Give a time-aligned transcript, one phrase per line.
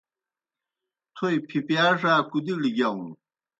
[1.15, 3.03] تھوئے پِھپِیا ڙا کُدِیڑ گِیاؤن؟